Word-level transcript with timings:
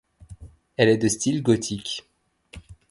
Elle 0.77 0.89
est 0.89 0.97
de 0.97 1.07
style 1.07 1.43
gothique. 1.43 2.09